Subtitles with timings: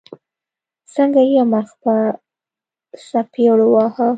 [0.93, 1.93] څنګه يې مخ په
[3.07, 4.09] څپېړو واهه.